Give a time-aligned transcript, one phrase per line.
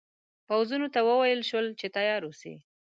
[0.39, 2.53] د پوځونو ته وویل شول چې تیار اوسي.